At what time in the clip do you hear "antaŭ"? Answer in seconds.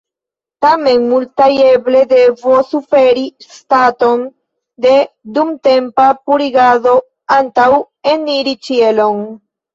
7.39-7.69